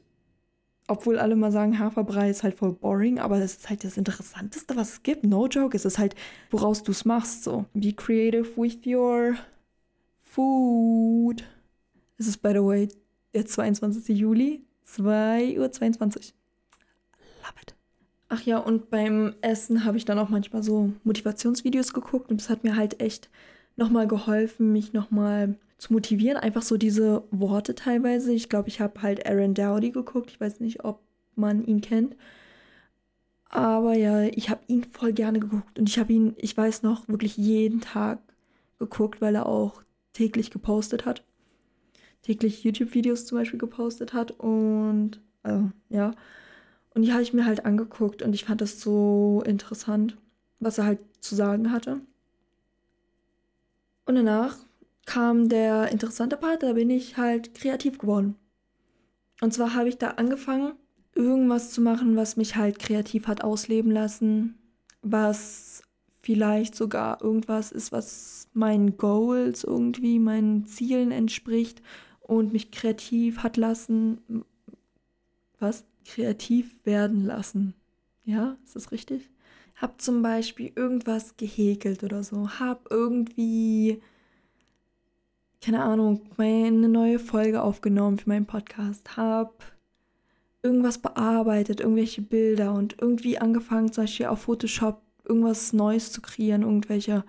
obwohl 0.89 1.19
alle 1.19 1.35
mal 1.35 1.51
sagen, 1.51 1.77
Haferbrei 1.79 2.29
ist 2.29 2.43
halt 2.43 2.55
voll 2.57 2.73
boring, 2.73 3.19
aber 3.19 3.39
das 3.39 3.57
ist 3.57 3.69
halt 3.69 3.83
das 3.83 3.97
Interessanteste, 3.97 4.75
was 4.75 4.93
es 4.93 5.03
gibt. 5.03 5.23
No 5.23 5.47
joke, 5.47 5.77
es 5.77 5.85
ist 5.85 5.99
halt, 5.99 6.15
woraus 6.49 6.83
du 6.83 6.91
es 6.91 7.05
machst. 7.05 7.43
So, 7.43 7.65
be 7.73 7.93
creative 7.93 8.57
with 8.57 8.79
your 8.85 9.35
food. 10.21 11.43
Es 12.17 12.27
ist, 12.27 12.39
by 12.41 12.49
the 12.53 12.63
way, 12.63 12.89
der 13.33 13.45
22. 13.45 14.17
Juli, 14.17 14.65
2.22 14.87 16.17
Uhr. 16.17 16.38
Ach 18.29 18.41
ja, 18.43 18.59
und 18.59 18.91
beim 18.91 19.33
Essen 19.41 19.85
habe 19.85 19.97
ich 19.97 20.05
dann 20.05 20.19
auch 20.19 20.29
manchmal 20.29 20.61
so 20.61 20.93
Motivationsvideos 21.03 21.93
geguckt 21.93 22.29
und 22.29 22.39
das 22.39 22.49
hat 22.49 22.63
mir 22.63 22.75
halt 22.75 23.01
echt 23.01 23.29
nochmal 23.75 24.07
geholfen, 24.07 24.71
mich 24.71 24.93
nochmal 24.93 25.55
zu 25.79 25.93
motivieren. 25.93 26.37
Einfach 26.37 26.61
so 26.61 26.77
diese 26.77 27.23
Worte 27.31 27.73
teilweise. 27.73 28.31
Ich 28.31 28.47
glaube, 28.47 28.69
ich 28.69 28.81
habe 28.81 29.01
halt 29.01 29.25
Aaron 29.25 29.55
Dowdy 29.55 29.89
geguckt. 29.91 30.29
Ich 30.29 30.39
weiß 30.39 30.59
nicht, 30.59 30.83
ob 30.85 30.99
man 31.35 31.65
ihn 31.65 31.81
kennt. 31.81 32.15
Aber 33.49 33.95
ja, 33.95 34.23
ich 34.23 34.49
habe 34.51 34.61
ihn 34.67 34.83
voll 34.83 35.13
gerne 35.13 35.39
geguckt. 35.39 35.79
Und 35.79 35.89
ich 35.89 35.97
habe 35.97 36.13
ihn, 36.13 36.35
ich 36.37 36.55
weiß 36.55 36.83
noch, 36.83 37.07
wirklich 37.07 37.35
jeden 37.37 37.81
Tag 37.81 38.19
geguckt, 38.77 39.21
weil 39.21 39.35
er 39.35 39.47
auch 39.47 39.81
täglich 40.13 40.51
gepostet 40.51 41.05
hat. 41.05 41.23
Täglich 42.21 42.63
YouTube-Videos 42.63 43.25
zum 43.25 43.39
Beispiel 43.39 43.59
gepostet 43.59 44.13
hat. 44.13 44.31
Und 44.31 45.19
äh, 45.43 45.61
ja. 45.89 46.11
Und 46.99 47.03
die 47.03 47.13
habe 47.13 47.23
ich 47.23 47.31
mir 47.31 47.45
halt 47.45 47.63
angeguckt 47.63 48.21
und 48.23 48.33
ich 48.33 48.43
fand 48.43 48.59
das 48.59 48.81
so 48.81 49.41
interessant, 49.45 50.17
was 50.59 50.79
er 50.79 50.85
halt 50.85 50.99
zu 51.21 51.33
sagen 51.33 51.71
hatte. 51.71 52.01
Und 54.05 54.15
danach 54.15 54.57
kam 55.05 55.47
der 55.47 55.93
interessante 55.93 56.35
Part, 56.35 56.61
da 56.61 56.73
bin 56.73 56.89
ich 56.89 57.15
halt 57.15 57.55
kreativ 57.55 57.99
geworden. 57.99 58.35
Und 59.39 59.53
zwar 59.53 59.75
habe 59.75 59.87
ich 59.87 59.97
da 59.97 60.09
angefangen, 60.09 60.73
irgendwas 61.15 61.71
zu 61.71 61.79
machen, 61.79 62.17
was 62.17 62.35
mich 62.35 62.57
halt 62.57 62.79
kreativ 62.79 63.27
hat 63.27 63.45
ausleben 63.45 63.91
lassen, 63.91 64.57
was 65.01 65.83
vielleicht 66.21 66.75
sogar 66.75 67.23
irgendwas 67.23 67.71
ist, 67.71 67.93
was 67.93 68.49
meinen 68.51 68.97
Goals 68.97 69.63
irgendwie, 69.63 70.19
meinen 70.19 70.65
Zielen 70.65 71.11
entspricht 71.11 71.81
und 72.19 72.51
mich 72.51 72.71
kreativ 72.71 73.37
hat 73.37 73.55
lassen. 73.55 74.43
Was? 75.61 75.85
Kreativ 76.05 76.75
werden 76.85 77.25
lassen. 77.25 77.73
Ja, 78.25 78.57
ist 78.63 78.75
das 78.75 78.91
richtig? 78.91 79.29
Hab 79.75 80.01
zum 80.01 80.21
Beispiel 80.21 80.71
irgendwas 80.75 81.37
gehäkelt 81.37 82.03
oder 82.03 82.23
so. 82.23 82.59
Hab 82.59 82.91
irgendwie 82.91 84.01
keine 85.61 85.83
Ahnung, 85.83 86.21
meine 86.37 86.87
neue 86.87 87.19
Folge 87.19 87.61
aufgenommen 87.61 88.17
für 88.17 88.29
meinen 88.29 88.45
Podcast, 88.45 89.17
habe 89.17 89.53
irgendwas 90.63 90.97
bearbeitet, 90.97 91.81
irgendwelche 91.81 92.21
Bilder 92.21 92.73
und 92.73 92.95
irgendwie 93.01 93.37
angefangen, 93.37 93.91
zum 93.91 94.03
Beispiel 94.03 94.27
auf 94.27 94.43
Photoshop 94.43 95.01
irgendwas 95.25 95.73
Neues 95.73 96.11
zu 96.11 96.21
kreieren, 96.21 96.63
irgendwelche 96.63 97.23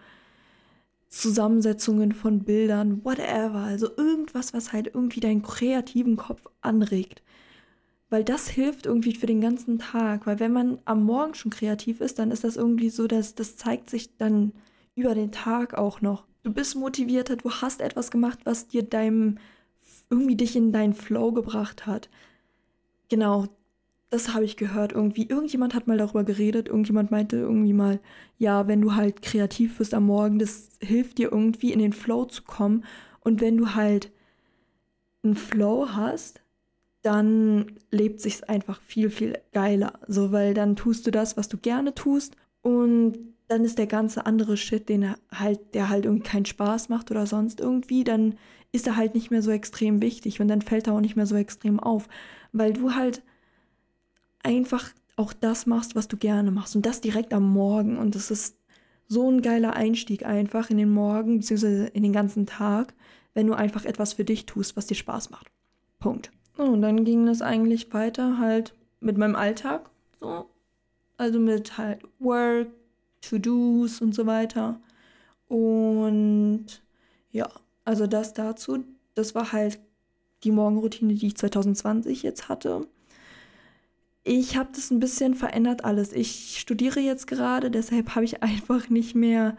Zusammensetzungen 1.09 2.13
von 2.13 2.45
Bildern, 2.45 3.05
whatever. 3.05 3.59
Also 3.59 3.89
irgendwas, 3.97 4.55
was 4.55 4.73
halt 4.73 4.87
irgendwie 4.95 5.21
deinen 5.21 5.43
kreativen 5.43 6.17
Kopf 6.17 6.47
anregt. 6.61 7.23
Weil 8.11 8.25
das 8.25 8.49
hilft 8.49 8.87
irgendwie 8.87 9.15
für 9.15 9.27
den 9.27 9.41
ganzen 9.41 9.79
Tag. 9.79 10.27
Weil 10.27 10.41
wenn 10.41 10.53
man 10.53 10.79
am 10.85 11.05
Morgen 11.05 11.35
schon 11.35 11.51
kreativ 11.51 12.01
ist, 12.01 12.19
dann 12.19 12.31
ist 12.31 12.45
das 12.45 12.57
irgendwie 12.57 12.91
so, 12.91 13.07
dass 13.07 13.35
das 13.35 13.57
zeigt 13.57 13.89
sich 13.89 14.17
dann 14.17 14.53
über 14.95 15.15
den 15.15 15.33
Tag 15.33 15.75
auch 15.75 16.01
noch 16.01 16.25
du 16.43 16.53
bist 16.53 16.77
motivierter, 16.77 17.37
du 17.37 17.51
hast 17.51 17.81
etwas 17.81 18.11
gemacht, 18.11 18.41
was 18.45 18.69
dir 18.69 18.83
deinem, 18.83 19.39
irgendwie 20.09 20.37
dich 20.37 20.57
in 20.57 20.73
deinen 20.73 20.95
Flow 20.95 21.33
gebracht 21.33 21.87
hat. 21.87 22.09
Genau, 23.09 23.47
das 24.11 24.35
habe 24.35 24.45
ich 24.45 24.57
gehört 24.57 24.93
irgendwie. 24.93 25.29
Irgendjemand 25.29 25.75
hat 25.75 25.87
mal 25.87 25.99
darüber 25.99 26.25
geredet, 26.25 26.69
irgendjemand 26.69 27.11
meinte 27.11 27.37
irgendwie 27.37 27.73
mal, 27.73 28.01
ja, 28.39 28.67
wenn 28.67 28.81
du 28.81 28.95
halt 28.95 29.23
kreativ 29.23 29.79
bist 29.79 29.95
am 29.95 30.07
Morgen, 30.07 30.39
das 30.39 30.71
hilft 30.81 31.19
dir 31.19 31.31
irgendwie 31.33 31.73
in 31.73 31.79
den 31.79 31.93
Flow 31.93 32.25
zu 32.25 32.43
kommen. 32.43 32.85
Und 33.21 33.41
wenn 33.41 33.57
du 33.57 33.75
halt 33.75 34.11
einen 35.23 35.37
Flow 35.37 35.91
hast, 35.91 36.40
dann 37.03 37.79
lebt 37.91 38.21
sich's 38.21 38.43
einfach 38.43 38.81
viel, 38.83 39.11
viel 39.11 39.39
geiler. 39.53 40.01
So, 40.07 40.33
weil 40.33 40.55
dann 40.55 40.77
tust 40.77 41.07
du 41.07 41.11
das, 41.11 41.37
was 41.37 41.49
du 41.49 41.57
gerne 41.57 41.95
tust 41.95 42.37
und 42.63 43.19
dann 43.49 43.65
ist 43.65 43.79
der 43.79 43.87
ganze 43.87 44.27
andere 44.27 44.57
Shit, 44.57 44.89
den 44.89 45.15
halt, 45.33 45.75
der 45.75 45.89
halt 45.89 46.05
irgendwie 46.05 46.29
keinen 46.29 46.47
Spaß 46.47 46.89
macht 46.89 47.11
oder 47.11 47.27
sonst 47.27 47.61
irgendwie, 47.61 48.05
dann 48.05 48.37
ist 48.71 48.87
er 48.87 48.97
halt 48.97 49.15
nicht 49.15 49.31
mehr 49.31 49.43
so 49.43 49.51
extrem 49.51 50.01
wichtig 50.01 50.41
und 50.41 50.49
dann 50.49 50.63
fällt 50.63 50.87
er 50.87 50.93
auch 50.95 51.01
nicht 51.01 51.17
mehr 51.17 51.27
so 51.27 51.35
extrem 51.35 51.81
auf, 51.81 52.09
weil 52.53 52.73
du 52.73 52.95
halt 52.95 53.23
einfach 54.43 54.91
auch 55.17 55.33
das 55.33 55.67
machst, 55.67 55.97
was 55.97 56.07
du 56.07 56.17
gerne 56.17 56.51
machst 56.51 56.77
und 56.77 56.87
das 56.87 57.01
direkt 57.01 57.35
am 57.35 57.53
Morgen 57.53 57.99
und 57.99 58.15
das 58.15 58.31
ist 58.31 58.57
so 59.09 59.29
ein 59.29 59.43
geiler 59.43 59.75
Einstieg 59.75 60.25
einfach 60.25 60.71
in 60.71 60.77
den 60.77 60.91
Morgen 60.91 61.39
beziehungsweise 61.39 61.87
in 61.89 62.05
den 62.05 62.13
ganzen 62.13 62.47
Tag, 62.47 62.95
wenn 63.35 63.49
du 63.49 63.55
einfach 63.55 63.85
etwas 63.85 64.13
für 64.13 64.25
dich 64.25 64.47
tust, 64.47 64.77
was 64.77 64.87
dir 64.87 64.95
Spaß 64.95 65.31
macht. 65.31 65.51
Punkt. 65.99 66.31
Und 66.61 66.83
dann 66.83 67.05
ging 67.05 67.27
es 67.29 67.43
eigentlich 67.43 67.93
weiter 67.93 68.39
halt 68.39 68.75
mit 69.01 69.17
meinem 69.17 69.37
Alltag 69.37 69.91
so, 70.21 70.47
also 71.17 71.39
mit 71.39 71.79
halt 71.79 72.03
Work, 72.19 72.69
To-Dos 73.23 74.01
und 74.01 74.15
so 74.15 74.27
weiter. 74.27 74.81
Und 75.49 76.67
ja, 77.31 77.49
also 77.85 78.07
das 78.07 78.35
dazu. 78.35 78.85
Das 79.15 79.35
war 79.35 79.53
halt 79.53 79.81
die 80.45 80.53
Morgenroutine, 80.53 81.15
die 81.15 81.29
ich 81.29 81.37
2020 81.37 82.23
jetzt 82.23 82.49
hatte. 82.49 82.87
Ich 84.23 84.57
habe 84.57 84.69
das 84.75 84.91
ein 84.91 85.01
bisschen 85.01 85.35
verändert 85.35 85.85
alles. 85.85 86.13
Ich 86.13 86.59
studiere 86.59 87.01
jetzt 87.01 87.27
gerade, 87.27 87.71
deshalb 87.71 88.15
habe 88.15 88.25
ich 88.25 88.43
einfach 88.43 88.89
nicht 88.91 89.15
mehr 89.15 89.57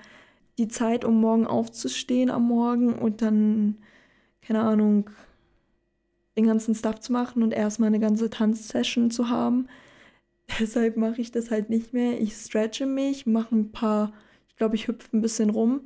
die 0.58 0.68
Zeit, 0.68 1.06
um 1.06 1.20
morgen 1.20 1.48
aufzustehen 1.48 2.30
am 2.30 2.48
Morgen 2.48 2.94
und 2.94 3.22
dann, 3.22 3.78
keine 4.42 4.62
Ahnung, 4.62 5.10
den 6.38 6.46
ganzen 6.46 6.76
Stuff 6.76 7.00
zu 7.00 7.12
machen 7.12 7.44
und 7.44 7.54
erstmal 7.54 7.88
eine 7.88 8.00
ganze 8.00 8.30
Tanzsession 8.30 9.12
zu 9.12 9.30
haben. 9.30 9.68
Deshalb 10.60 10.98
mache 10.98 11.22
ich 11.22 11.32
das 11.32 11.52
halt 11.52 11.70
nicht 11.70 11.94
mehr. 11.94 12.20
Ich 12.20 12.36
stretche 12.36 12.86
mich, 12.86 13.26
mache 13.26 13.56
ein 13.56 13.72
paar, 13.72 14.14
ich 14.48 14.56
glaube, 14.56 14.76
ich 14.76 14.88
hüpfe 14.88 15.16
ein 15.16 15.22
bisschen 15.22 15.50
rum. 15.50 15.82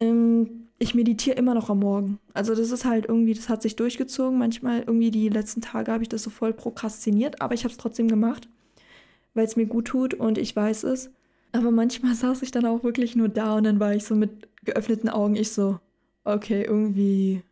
Ähm, 0.00 0.68
ich 0.78 0.94
meditiere 0.94 1.36
immer 1.36 1.54
noch 1.54 1.68
am 1.68 1.80
Morgen. 1.80 2.18
Also 2.32 2.54
das 2.54 2.70
ist 2.70 2.86
halt 2.86 3.06
irgendwie, 3.06 3.34
das 3.34 3.50
hat 3.50 3.60
sich 3.60 3.76
durchgezogen. 3.76 4.38
Manchmal 4.38 4.80
irgendwie 4.80 5.10
die 5.10 5.28
letzten 5.28 5.60
Tage 5.60 5.92
habe 5.92 6.02
ich 6.02 6.08
das 6.08 6.22
so 6.22 6.30
voll 6.30 6.54
prokrastiniert, 6.54 7.42
aber 7.42 7.54
ich 7.54 7.64
habe 7.64 7.72
es 7.72 7.76
trotzdem 7.76 8.08
gemacht, 8.08 8.48
weil 9.34 9.44
es 9.44 9.56
mir 9.56 9.66
gut 9.66 9.86
tut 9.86 10.14
und 10.14 10.38
ich 10.38 10.56
weiß 10.56 10.84
es. 10.84 11.10
Aber 11.52 11.70
manchmal 11.70 12.14
saß 12.16 12.42
ich 12.42 12.50
dann 12.50 12.66
auch 12.66 12.82
wirklich 12.82 13.14
nur 13.14 13.28
da 13.28 13.56
und 13.56 13.64
dann 13.64 13.78
war 13.78 13.94
ich 13.94 14.04
so 14.04 14.14
mit 14.14 14.48
geöffneten 14.64 15.10
Augen, 15.10 15.36
ich 15.36 15.52
so, 15.52 15.78
okay, 16.24 16.64
irgendwie, 16.64 17.42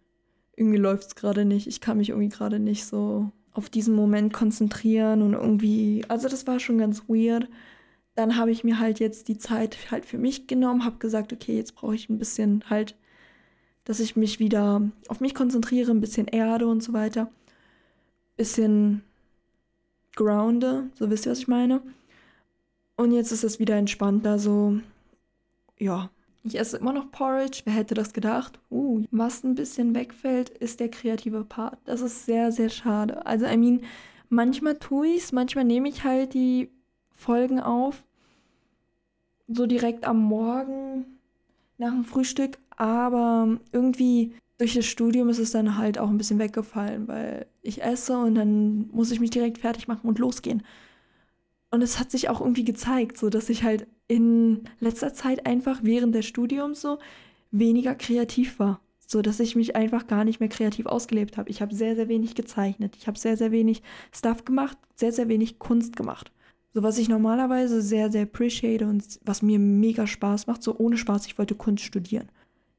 irgendwie 0.59 0.79
läuft 0.79 1.09
es 1.09 1.15
gerade 1.15 1.45
nicht. 1.45 1.67
Ich 1.67 1.81
kann 1.81 1.99
mich 1.99 2.11
irgendwie 2.11 2.29
gerade 2.29 2.59
nicht 2.59 2.85
so 2.85 3.31
auf 3.53 3.71
diesen 3.71 3.95
Moment 3.95 4.33
konzentrieren 4.33 5.23
und 5.23 5.35
irgendwie, 5.35 6.05
also 6.09 6.29
das 6.29 6.47
war 6.47 6.61
schon 6.61 6.79
ganz 6.79 7.09
weird. 7.09 7.49
Dann 8.15 8.37
habe 8.37 8.51
ich 8.51 8.65
mir 8.65 8.79
halt 8.79 8.99
jetzt 9.01 9.29
die 9.29 9.39
Zeit 9.39 9.91
halt 9.91 10.05
für 10.05 10.19
mich 10.19 10.47
genommen, 10.47 10.85
habe 10.85 10.99
gesagt, 10.99 11.33
okay, 11.33 11.57
jetzt 11.57 11.75
brauche 11.75 11.95
ich 11.95 12.09
ein 12.09 12.19
bisschen 12.19 12.65
halt, 12.69 12.97
dass 13.85 14.01
ich 14.01 14.17
mich 14.17 14.41
wieder 14.41 14.83
auf 15.09 15.21
mich 15.21 15.35
konzentriere, 15.35 15.93
ein 15.93 16.01
bisschen 16.01 16.27
Erde 16.27 16.67
und 16.67 16.83
so 16.83 16.93
weiter. 16.93 17.31
Bisschen 18.37 19.03
grounde, 20.15 20.91
so 20.95 21.11
wisst 21.11 21.27
ihr, 21.27 21.33
was 21.33 21.39
ich 21.41 21.49
meine. 21.49 21.81
Und 22.97 23.13
jetzt 23.13 23.33
ist 23.33 23.45
es 23.45 23.61
wieder 23.61 23.77
entspannter, 23.77 24.39
so, 24.39 24.79
ja, 25.79 26.11
ich 26.49 26.59
esse 26.59 26.79
immer 26.79 26.93
noch 26.93 27.11
Porridge. 27.11 27.63
Wer 27.65 27.75
hätte 27.75 27.95
das 27.95 28.13
gedacht? 28.13 28.61
Uh, 28.71 29.05
was 29.11 29.45
ein 29.45 29.55
bisschen 29.55 29.95
wegfällt, 29.95 30.51
ist 30.51 30.81
der 30.81 30.91
kreative 30.91 31.45
Part. 31.45 31.79
Das 31.85 32.01
ist 32.01 32.27
sehr, 32.27 32.53
sehr 32.53 32.69
schade. 32.69 33.25
Also, 33.27 33.47
I 33.47 33.57
mean, 33.57 33.81
manchmal 34.29 34.79
tue 34.79 35.09
ich 35.09 35.25
es, 35.25 35.33
manchmal 35.33 35.65
nehme 35.65 35.89
ich 35.89 36.05
halt 36.05 36.35
die 36.35 36.71
Folgen 37.15 37.61
auf. 37.61 38.05
So 39.49 39.67
direkt 39.67 40.07
am 40.07 40.23
Morgen 40.23 41.07
nach 41.79 41.93
dem 41.93 42.05
Frühstück. 42.05 42.59
Aber 42.77 43.59
irgendwie 43.73 44.35
durch 44.59 44.75
das 44.75 44.87
Studium 44.87 45.29
ist 45.29 45.39
es 45.39 45.53
dann 45.53 45.79
halt 45.79 45.99
auch 45.99 46.09
ein 46.09 46.19
bisschen 46.19 46.39
weggefallen, 46.39 47.09
weil 47.09 47.47
ich 47.63 47.83
esse 47.83 48.19
und 48.19 48.35
dann 48.35 48.89
muss 48.93 49.11
ich 49.11 49.21
mich 49.21 49.31
direkt 49.31 49.59
fertig 49.59 49.89
machen 49.89 50.09
und 50.09 50.19
losgehen. 50.19 50.63
Und 51.71 51.83
es 51.83 51.99
hat 51.99 52.11
sich 52.11 52.29
auch 52.29 52.41
irgendwie 52.41 52.65
gezeigt, 52.65 53.19
so 53.19 53.29
dass 53.29 53.49
ich 53.51 53.63
halt 53.63 53.87
in 54.07 54.65
letzter 54.81 55.13
Zeit 55.13 55.47
einfach 55.47 55.81
während 55.83 56.15
des 56.15 56.27
Studiums 56.27 56.81
so 56.81 56.99
weniger 57.51 57.95
kreativ 57.95 58.59
war. 58.59 58.81
So 59.07 59.23
dass 59.23 59.41
ich 59.41 59.57
mich 59.57 59.77
einfach 59.77 60.07
gar 60.07 60.25
nicht 60.25 60.41
mehr 60.41 60.49
kreativ 60.49 60.87
ausgelebt 60.87 61.37
habe. 61.37 61.51
Ich 61.51 61.63
habe 61.63 61.75
sehr, 61.75 61.97
sehr 61.97 62.09
wenig 62.09 62.35
gezeichnet. 62.35 62.97
Ich 62.97 63.07
habe 63.07 63.19
sehr, 63.19 63.37
sehr 63.37 63.53
wenig 63.53 63.83
Stuff 64.13 64.45
gemacht, 64.45 64.77
sehr, 64.95 65.13
sehr 65.13 65.29
wenig 65.29 65.59
Kunst 65.59 65.97
gemacht. 65.97 66.31
So 66.75 66.83
was 66.83 66.99
ich 66.99 67.09
normalerweise 67.09 67.81
sehr, 67.83 68.11
sehr 68.11 68.23
appreciate 68.23 68.87
und 68.87 69.19
was 69.25 69.43
mir 69.43 69.59
mega 69.59 70.07
Spaß 70.07 70.47
macht, 70.47 70.63
so 70.63 70.77
ohne 70.77 70.99
Spaß, 70.99 71.27
ich 71.27 71.39
wollte 71.39 71.55
Kunst 71.55 71.85
studieren. 71.85 72.29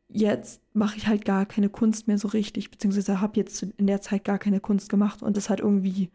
Jetzt 0.08 0.62
mache 0.74 0.98
ich 0.98 1.08
halt 1.08 1.25
gar 1.25 1.46
keine 1.46 1.69
Kunst 1.69 2.08
mehr 2.08 2.17
so 2.17 2.27
richtig, 2.29 2.72
beziehungsweise 2.72 3.22
habe 3.22 3.38
jetzt 3.38 3.63
in 3.77 3.88
der 3.88 4.01
Zeit 4.01 4.24
gar 4.24 4.39
keine 4.39 4.60
Kunst 4.60 4.89
gemacht 4.89 5.22
und 5.22 5.38
das 5.38 5.50
hat 5.50 5.60
irgendwie 5.60 6.10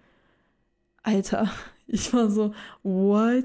Alter, 1.02 1.50
ich 1.86 2.12
war 2.12 2.30
so, 2.30 2.52
what? 2.82 3.44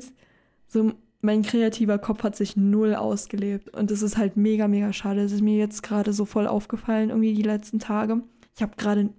So, 0.68 0.94
mein 1.22 1.42
kreativer 1.42 1.98
Kopf 1.98 2.24
hat 2.24 2.36
sich 2.36 2.56
null 2.56 2.96
ausgelebt. 2.96 3.70
Und 3.76 3.92
das 3.92 4.02
ist 4.02 4.18
halt 4.18 4.38
mega, 4.38 4.68
mega 4.68 4.94
schade. 4.94 5.24
Das 5.24 5.32
ist 5.32 5.42
mir 5.42 5.58
jetzt 5.58 5.84
gerade 5.84 6.14
so 6.14 6.26
voll 6.26 6.48
aufgefallen, 6.48 7.10
irgendwie 7.10 7.34
die 7.34 7.42
letzten 7.42 7.80
Tage. 7.80 8.22
Ich 8.56 8.62
habe 8.62 8.76
gerade, 8.78 9.10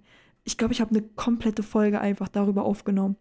ich 0.44 0.56
glaube, 0.56 0.72
ich 0.72 0.80
habe 0.80 0.90
eine 0.90 1.02
komplette 1.02 1.62
Folge 1.62 2.00
einfach 2.00 2.28
darüber 2.28 2.64
aufgenommen. 2.64 3.16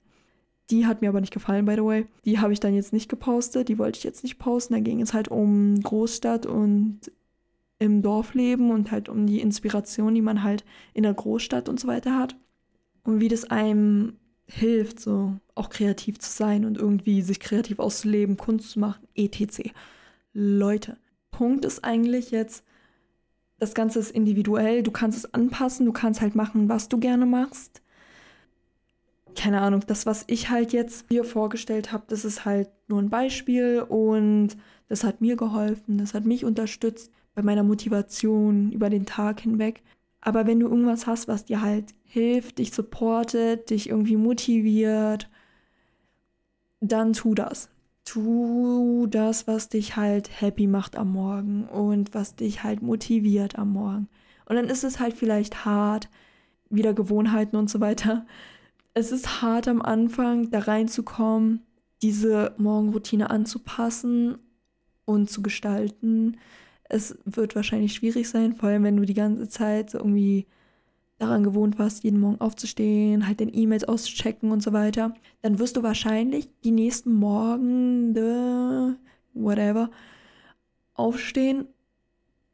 Die 0.70 0.86
hat 0.86 1.02
mir 1.02 1.10
aber 1.10 1.22
nicht 1.22 1.34
gefallen, 1.34 1.66
by 1.66 1.76
the 1.76 1.84
way. 1.84 2.06
Die 2.26 2.40
habe 2.40 2.54
ich 2.54 2.60
dann 2.60 2.76
jetzt 2.76 2.94
nicht 2.94 3.10
gepostet. 3.10 3.70
Die 3.70 3.80
wollte 3.80 3.98
ich 3.98 4.04
jetzt 4.04 4.24
nicht 4.24 4.38
posten. 4.38 4.76
Da 4.76 4.80
ging 4.80 5.02
es 5.02 5.14
halt 5.14 5.28
um 5.28 5.80
Großstadt 5.82 6.46
und 6.46 7.00
im 7.80 8.02
Dorf 8.02 8.34
leben 8.34 8.72
und 8.72 8.92
halt 8.92 9.10
um 9.10 9.26
die 9.26 9.40
Inspiration, 9.40 10.14
die 10.14 10.22
man 10.22 10.44
halt 10.44 10.64
in 10.94 11.04
der 11.04 11.14
Großstadt 11.14 11.70
und 11.70 11.80
so 11.80 11.88
weiter 11.88 12.18
hat. 12.18 12.36
Und 13.04 13.20
wie 13.20 13.30
das 13.30 13.46
einem 13.46 14.19
hilft, 14.50 15.00
so 15.00 15.36
auch 15.56 15.70
kreativ 15.70 16.20
zu 16.20 16.30
sein 16.30 16.66
und 16.66 16.78
irgendwie 16.78 17.22
sich 17.22 17.40
kreativ 17.40 17.80
auszuleben, 17.80 18.36
Kunst 18.36 18.72
zu 18.72 18.80
machen, 18.80 19.08
etc. 19.16 19.72
Leute, 20.34 20.98
Punkt 21.32 21.66
ist 21.66 21.84
eigentlich 21.84 22.32
jetzt, 22.32 22.64
das 23.60 23.74
Ganze 23.74 24.00
ist 24.00 24.12
individuell, 24.12 24.84
du 24.84 24.92
kannst 24.92 25.18
es 25.18 25.34
anpassen, 25.34 25.86
du 25.86 25.94
kannst 25.94 26.22
halt 26.22 26.36
machen, 26.36 26.70
was 26.70 26.90
du 26.90 27.00
gerne 27.00 27.26
machst. 27.26 27.82
Keine 29.36 29.62
Ahnung, 29.62 29.84
das, 29.86 30.06
was 30.06 30.24
ich 30.28 30.50
halt 30.50 30.74
jetzt 30.74 31.06
hier 31.10 31.24
vorgestellt 31.24 31.92
habe, 31.92 32.06
das 32.08 32.26
ist 32.26 32.46
halt 32.46 32.70
nur 32.88 33.02
ein 33.02 33.10
Beispiel 33.10 33.86
und 33.88 34.58
das 34.88 35.04
hat 35.04 35.22
mir 35.22 35.36
geholfen, 35.36 36.00
das 36.00 36.14
hat 36.14 36.26
mich 36.26 36.44
unterstützt 36.44 37.12
bei 37.36 37.44
meiner 37.44 37.64
Motivation 37.64 38.72
über 38.72 38.90
den 38.90 39.06
Tag 39.06 39.42
hinweg. 39.42 39.84
Aber 40.22 40.46
wenn 40.46 40.60
du 40.60 40.68
irgendwas 40.68 41.08
hast, 41.08 41.28
was 41.28 41.46
dir 41.46 41.62
halt 41.62 41.94
hilft, 42.04 42.58
dich 42.60 42.72
supportet, 42.72 43.70
dich 43.70 43.90
irgendwie 43.90 44.18
motiviert, 44.18 45.30
dann 46.82 47.14
tu 47.14 47.36
das. 47.36 47.70
Tu 48.06 49.08
das, 49.08 49.48
was 49.48 49.70
dich 49.70 49.96
halt 49.96 50.42
happy 50.42 50.68
macht 50.68 50.98
am 50.98 51.12
Morgen 51.12 51.66
und 51.66 52.14
was 52.14 52.36
dich 52.36 52.64
halt 52.64 52.82
motiviert 52.82 53.58
am 53.58 53.74
Morgen. 53.74 54.08
Und 54.46 54.56
dann 54.56 54.66
ist 54.66 54.84
es 54.84 55.00
halt 55.00 55.14
vielleicht 55.14 55.64
hart, 55.66 56.10
wieder 56.70 56.94
Gewohnheiten 56.94 57.56
und 57.56 57.70
so 57.70 57.80
weiter. 57.80 58.26
Es 58.94 59.12
ist 59.12 59.42
hart 59.42 59.68
am 59.68 59.82
Anfang, 59.82 60.50
da 60.50 60.60
reinzukommen, 60.60 61.62
diese 62.02 62.56
Morgenroutine 62.58 63.30
anzupassen 63.30 64.38
und 65.06 65.30
zu 65.30 65.42
gestalten. 65.42 66.38
Es 66.90 67.18
wird 67.24 67.56
wahrscheinlich 67.56 67.94
schwierig 67.94 68.28
sein, 68.30 68.54
vor 68.54 68.70
allem 68.70 68.84
wenn 68.84 68.98
du 68.98 69.06
die 69.06 69.14
ganze 69.14 69.48
Zeit 69.48 69.92
so 69.92 70.00
irgendwie 70.00 70.48
daran 71.20 71.44
gewohnt 71.44 71.78
warst, 71.78 72.04
jeden 72.04 72.20
Morgen 72.20 72.42
aufzustehen, 72.42 73.28
halt 73.28 73.40
den 73.40 73.54
E-Mails 73.54 73.84
auszuchecken 73.84 74.52
und 74.52 74.64
so 74.64 74.74
weiter, 74.74 75.14
dann 75.42 75.60
wirst 75.60 75.78
du 75.78 75.84
wahrscheinlich 75.84 76.50
die 76.64 76.72
nächsten 76.72 77.14
Morgen, 77.14 78.16
whatever, 79.34 79.92
aufstehen 80.96 81.68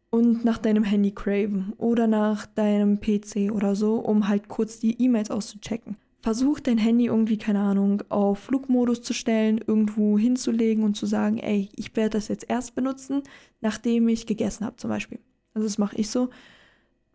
und 0.09 0.43
nach 0.43 0.57
deinem 0.57 0.83
Handy 0.83 1.11
craven 1.11 1.73
oder 1.77 2.07
nach 2.07 2.45
deinem 2.45 2.99
PC 2.99 3.51
oder 3.51 3.75
so, 3.75 3.95
um 3.95 4.27
halt 4.27 4.49
kurz 4.49 4.79
die 4.79 5.01
E-Mails 5.01 5.31
auszuchecken. 5.31 5.97
Versuch 6.25 6.59
dein 6.59 6.79
Handy 6.79 7.05
irgendwie, 7.05 7.37
keine 7.37 7.59
Ahnung, 7.59 8.01
auf 8.09 8.39
Flugmodus 8.39 9.03
zu 9.03 9.13
stellen, 9.13 9.59
irgendwo 9.59 10.17
hinzulegen 10.17 10.83
und 10.83 10.97
zu 10.97 11.05
sagen, 11.05 11.37
ey, 11.37 11.69
ich 11.75 11.95
werde 11.95 12.17
das 12.17 12.29
jetzt 12.29 12.49
erst 12.49 12.73
benutzen, 12.73 13.21
nachdem 13.61 14.07
ich 14.07 14.25
gegessen 14.25 14.65
habe 14.65 14.75
zum 14.75 14.89
Beispiel. 14.89 15.19
Also 15.53 15.67
das 15.67 15.77
mache 15.77 15.97
ich 15.97 16.09
so 16.09 16.31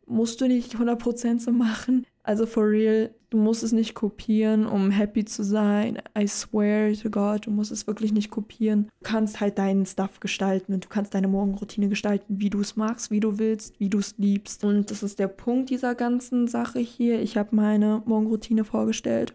musst 0.07 0.40
du 0.40 0.47
nicht 0.47 0.76
100% 0.76 1.40
so 1.40 1.50
machen. 1.50 2.07
Also 2.23 2.45
for 2.45 2.69
real, 2.69 3.15
du 3.30 3.39
musst 3.39 3.63
es 3.63 3.73
nicht 3.73 3.95
kopieren, 3.95 4.67
um 4.67 4.91
happy 4.91 5.25
zu 5.25 5.43
sein. 5.43 6.02
I 6.19 6.26
swear 6.28 6.93
to 6.93 7.09
God, 7.09 7.47
du 7.47 7.50
musst 7.50 7.73
es 7.73 7.87
wirklich 7.87 8.13
nicht 8.13 8.30
kopieren. 8.30 8.89
Du 9.00 9.04
kannst 9.04 9.41
halt 9.41 9.59
deinen 9.59 9.87
Stuff 9.87 10.21
gestalten 10.21 10.75
und 10.75 10.85
du 10.85 10.89
kannst 10.89 11.15
deine 11.15 11.28
Morgenroutine 11.28 11.89
gestalten, 11.89 12.41
wie 12.41 12.50
du 12.50 12.61
es 12.61 12.76
magst, 12.76 13.11
wie 13.11 13.21
du 13.21 13.39
willst, 13.39 13.80
wie 13.80 13.89
du 13.89 13.99
es 13.99 14.15
liebst. 14.19 14.65
Und 14.65 14.91
das 14.91 15.02
ist 15.02 15.19
der 15.19 15.28
Punkt 15.28 15.71
dieser 15.71 15.95
ganzen 15.95 16.47
Sache 16.47 16.78
hier. 16.78 17.21
Ich 17.23 17.37
habe 17.37 17.56
meine 17.56 18.02
Morgenroutine 18.04 18.65
vorgestellt 18.65 19.35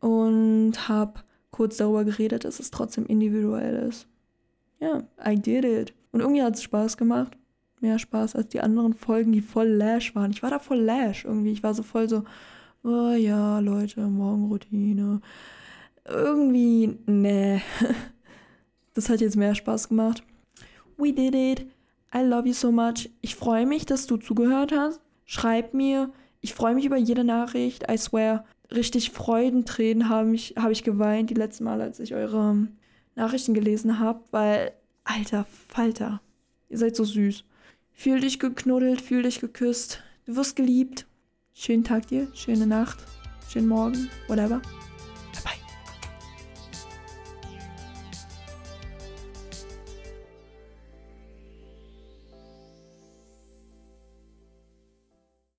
und 0.00 0.88
habe 0.88 1.20
kurz 1.50 1.78
darüber 1.78 2.04
geredet, 2.04 2.44
dass 2.44 2.60
es 2.60 2.70
trotzdem 2.70 3.06
individuell 3.06 3.88
ist. 3.88 4.08
Ja, 4.78 4.96
yeah, 5.24 5.32
I 5.32 5.36
did 5.36 5.64
it. 5.64 5.94
Und 6.12 6.20
irgendwie 6.20 6.42
hat 6.42 6.56
es 6.56 6.62
Spaß 6.62 6.98
gemacht 6.98 7.36
mehr 7.80 7.98
Spaß 7.98 8.36
als 8.36 8.48
die 8.48 8.60
anderen 8.60 8.94
Folgen, 8.94 9.32
die 9.32 9.40
voll 9.40 9.68
Lash 9.68 10.14
waren. 10.14 10.30
Ich 10.30 10.42
war 10.42 10.50
da 10.50 10.58
voll 10.58 10.80
Lash 10.80 11.24
irgendwie. 11.24 11.52
Ich 11.52 11.62
war 11.62 11.74
so 11.74 11.82
voll 11.82 12.08
so, 12.08 12.24
oh 12.82 13.12
ja, 13.12 13.58
Leute, 13.60 14.00
Morgenroutine. 14.06 15.20
Irgendwie, 16.04 16.98
nee. 17.06 17.60
Das 18.94 19.10
hat 19.10 19.20
jetzt 19.20 19.36
mehr 19.36 19.54
Spaß 19.54 19.90
gemacht. 19.90 20.22
We 20.96 21.12
did 21.12 21.34
it. 21.34 21.66
I 22.14 22.22
love 22.22 22.48
you 22.48 22.54
so 22.54 22.72
much. 22.72 23.10
Ich 23.20 23.36
freue 23.36 23.66
mich, 23.66 23.84
dass 23.84 24.06
du 24.06 24.16
zugehört 24.16 24.72
hast. 24.72 25.02
Schreib 25.26 25.74
mir. 25.74 26.10
Ich 26.40 26.54
freue 26.54 26.74
mich 26.74 26.86
über 26.86 26.96
jede 26.96 27.22
Nachricht. 27.22 27.90
I 27.90 27.98
swear. 27.98 28.46
Richtig 28.74 29.10
Freudentränen 29.10 30.08
habe 30.08 30.34
ich, 30.34 30.54
hab 30.56 30.70
ich 30.70 30.82
geweint 30.82 31.28
die 31.28 31.34
letzten 31.34 31.64
Mal, 31.64 31.82
als 31.82 32.00
ich 32.00 32.14
eure 32.14 32.68
Nachrichten 33.16 33.52
gelesen 33.52 33.98
habe, 33.98 34.20
weil, 34.30 34.72
alter 35.04 35.46
Falter, 35.68 36.20
ihr 36.68 36.78
seid 36.78 36.96
so 36.96 37.04
süß. 37.04 37.44
Fühl 37.98 38.20
dich 38.20 38.38
geknuddelt, 38.38 39.00
fühl 39.00 39.22
dich 39.22 39.40
geküsst. 39.40 40.02
Du 40.26 40.36
wirst 40.36 40.54
geliebt. 40.54 41.06
Schönen 41.54 41.82
Tag 41.82 42.06
dir, 42.08 42.28
schöne 42.34 42.66
Nacht, 42.66 42.98
schönen 43.48 43.68
Morgen, 43.68 44.10
whatever. 44.28 44.60